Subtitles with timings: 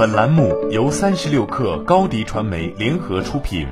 [0.00, 3.66] 本栏目由三十六氪高低传媒联合出品。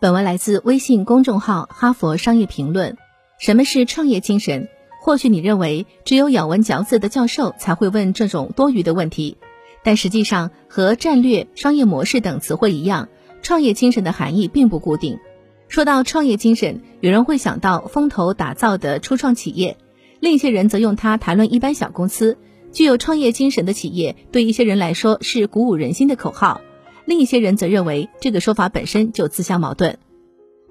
[0.00, 2.92] 本文来自微信公众号《哈佛商业评论》。
[3.38, 4.68] 什么是创业精神？
[5.02, 9.36] 或许你认为只有咬文嚼字的教授才会问这种多余的问题，
[9.84, 13.10] 但实际上和战略、商业模式等词汇一样，
[13.42, 15.18] 创业精神的含义并不固定。
[15.68, 19.76] 说到创业精神，有人会想到风投打造的初创企业，
[20.20, 22.38] 另一些人则用它谈论一般小公司。
[22.76, 26.60] 具有创业精神的企业，对一些人来说是鼓舞人心的口号，
[27.06, 29.98] 另一些人则认为这个说法本身就自相矛盾。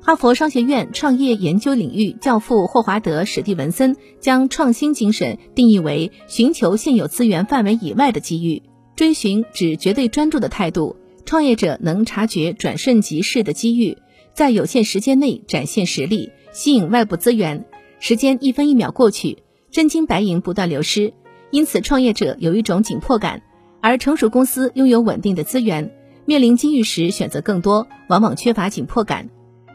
[0.03, 8.61] 哈佛商学院创业研究领域教父霍华德·史蒂文森将创新精神定义为寻求现有资源范围以外的机遇，
[8.95, 10.97] 追寻只绝对专注的态度。
[11.25, 13.97] 创业者能察觉转瞬即逝的机遇，
[14.31, 17.65] 在有限时间内展现实力，吸引外部资源。
[17.99, 19.39] 时间一分一秒过去，
[19.71, 21.11] 真金白银不断流失，
[21.55, 23.41] 因此创业者有一种紧迫感，
[23.79, 25.89] 而成熟公司拥有稳定的资源，
[26.25, 29.29] 面临机遇时选择更多，往往缺乏紧迫感。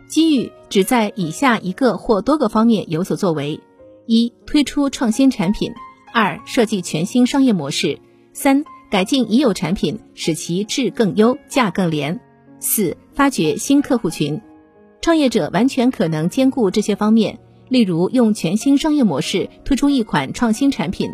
[0.06, 3.58] 机遇只在以下一个或多个方面有所作为：
[4.05, 5.73] 一、推出创新产品；
[6.12, 7.98] 二、设计全新商业模式；
[8.34, 12.14] 三、改进已有产品，使其质更优、价更廉；
[12.58, 14.39] 四、发掘新客户群。
[15.01, 17.39] 创业者完全可能兼顾这些方面，
[17.70, 21.08] 例如用全新商业模式推出一款创新产品。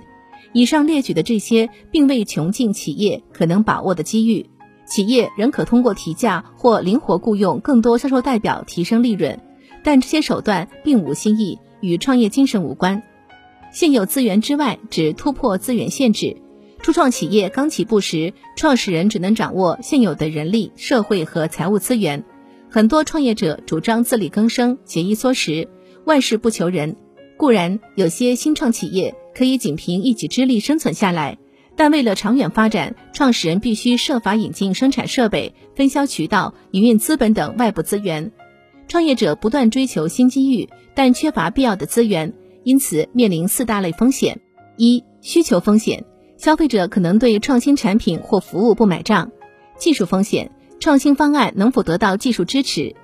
[0.53, 4.47] 以上列举的这些，并未穷尽企业可能把握的机遇。
[4.87, 9.41] 企业仍可通过提价或灵活雇佣更多销售代表提升利润，
[9.83, 13.03] 但这些手段并无新意，与创业精神无关。
[13.73, 16.37] 现有资源之外，只突破资源限制。
[16.81, 22.25] 初创企业刚起步时，创始人只能掌握现有的人力、社会和财务资源。
[22.71, 25.69] 很多创业者主张自力更生、节衣缩食，
[26.05, 26.97] 万事不求人。
[27.37, 31.37] 固然，有些新创企业可以仅凭一己之力生存下来。
[31.77, 38.33] 但为了长远发展，创始人必须设法引进生产设备、分销渠道、营运资本等外部资源。
[38.89, 42.33] 创业者不断追求新机遇，但缺乏必要的资源，
[42.65, 44.41] 因此面临四大类风险：
[44.79, 46.03] 一、需求风险，
[46.39, 49.29] 消费者可能对创新产品或服务不买账；
[49.77, 50.51] 技术风险，
[50.81, 52.95] 创新方案能否得到技术支持；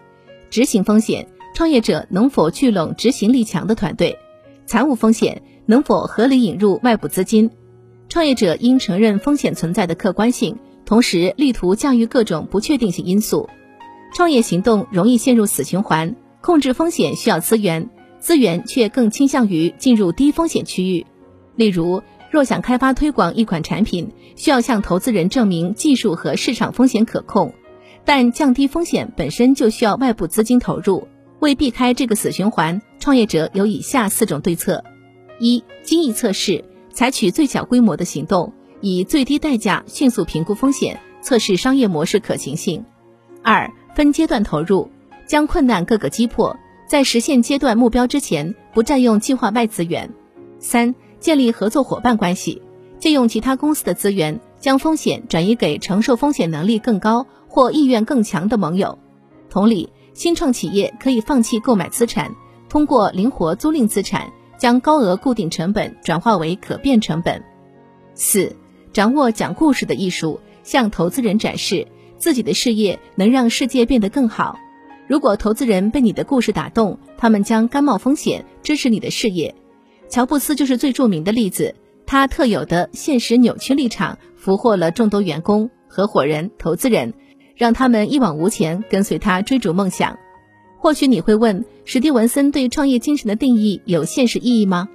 [0.48, 4.16] 执行风险，创业者能否聚拢执行力强的团队；
[4.64, 7.50] 财务风险，能否合理引入外部资金。
[8.06, 13.48] 创业者应承认风险存在的客观性，同时力图驾驭各种不确定性因素。
[14.14, 17.88] 创业行动容易陷入死循环，控制风险需要资源，
[18.20, 21.06] 资源却更倾向于进入低风险区域。
[21.56, 27.54] 例如，若想开发推广一款产品，需要向投资人证明技术和市场风险可控，
[28.04, 31.08] 但降低风险本身就需要外部资金投入。
[31.40, 34.84] 为避开这个死循环，创业者有以下四种对策：
[35.38, 36.64] 一、精益测试。
[36.94, 42.84] 采取最小规模的行动，以最低代价迅速评估风险，测试商业模式可行性。
[43.42, 44.90] 二、分阶段投入，
[45.26, 46.54] 将困难各个击破，
[46.86, 50.10] 在实现阶段目标之前，不占用计划外资源。
[50.58, 52.60] 三、建立合作伙伴关系，
[52.98, 58.98] 借用其他公司的资源，将风险转移给承受风险能力更高或意愿更强的盟友。
[59.48, 62.34] 同理，新创企业可以放弃购买资产，
[62.68, 64.30] 通过灵活租赁资产。
[64.62, 67.42] 将高额固定成本转化为可变成本。
[68.14, 68.54] 四、
[68.92, 74.56] 掌握讲故事的艺术，向投资人展示自己的事业能让世界变得更好。
[75.08, 79.52] 如果投资人被你的故事打动，他们将甘冒风险支持你的事业。
[80.08, 81.74] 乔布斯就是最著名的例子，
[82.06, 87.14] 他特有的现实扭曲立场俘获了众多员工、合伙人、投资人，
[87.56, 90.16] 让他们一往无前跟随他追逐梦想。
[90.82, 94.88] 或许你会问，史蒂文森对创业精神的定义有现实意义吗？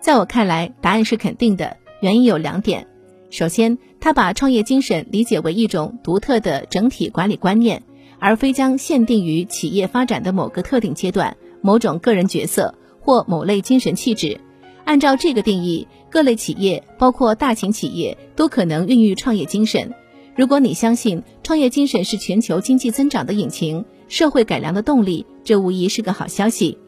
[0.00, 1.76] 在我看来，答案是肯定的。
[2.00, 2.86] 原因有两点：
[3.28, 7.82] 首先，他把创业精神理解为一种独特的整体管理观念，
[8.18, 14.40] 而非将限定于企业发展的某个特定阶段、某种个人角色或某类精神气质。
[14.84, 19.92] 按照这个定义，各类企业，包括大型企业，都可能孕育创业精神。
[20.36, 26.78] 如果你相信创业精神是全球经济增长的引擎，社会改良的动力，这无疑是个好消息。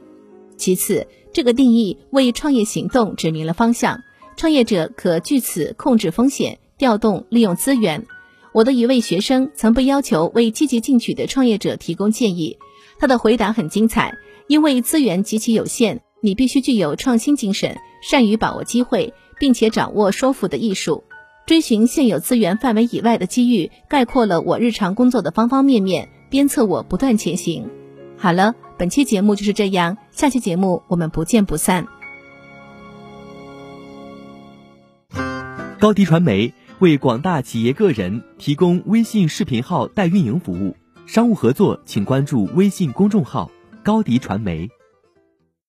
[0.56, 4.02] 其次，这个定义为创业行动指明了方向，
[4.36, 8.06] 创业者可据此控制风险、调动利用资源。
[8.52, 12.58] 我的一位学生曾被要求为积极进取的创业者提供建议，
[12.98, 14.14] 他的回答很精彩：
[14.46, 21.04] 因为资源极其有限，你必须具有创新精神，善于把握机会，并且掌握说服的艺术。
[21.44, 26.08] 追寻现有资源范围以外的机遇，概括了我日常工作的方方面面。
[26.28, 27.68] 鞭策我不断前行。
[28.16, 31.86] 好了，本期节目就是这样，下期节目我们不见不散。
[35.78, 40.76] 高迪传媒为广大企业个人提供微信视频号代运营服务，
[41.06, 43.50] 商务合作请关注微信公众号
[43.84, 44.70] “高迪传媒”。